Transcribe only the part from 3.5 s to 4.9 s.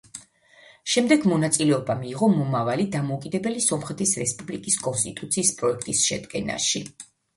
სომხეთის რესპუბლიკის